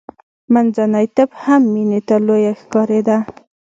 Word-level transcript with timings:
منځنی 0.53 1.05
طب 1.15 1.29
هم 1.43 1.61
مینې 1.73 1.99
ته 2.07 2.15
لویه 2.27 2.53
خبره 2.59 2.59
ښکارېده 2.61 3.17